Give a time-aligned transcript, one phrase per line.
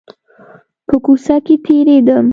[0.87, 2.25] په کوڅه کښې تېرېدم.